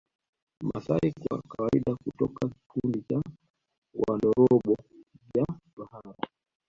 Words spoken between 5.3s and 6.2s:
vya tohara